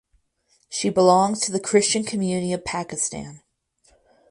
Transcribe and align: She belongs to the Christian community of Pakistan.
She 0.67 0.89
belongs 0.89 1.41
to 1.41 1.51
the 1.51 1.59
Christian 1.59 2.03
community 2.03 2.53
of 2.53 2.65
Pakistan. 2.65 3.41